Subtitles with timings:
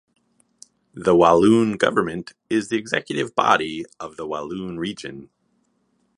[0.95, 5.29] The Walloon Government is the executive body of the Walloon Region.